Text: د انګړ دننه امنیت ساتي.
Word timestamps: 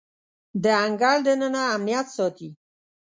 د 0.63 0.65
انګړ 0.85 1.17
دننه 1.25 1.61
امنیت 1.75 2.07
ساتي. 2.15 2.49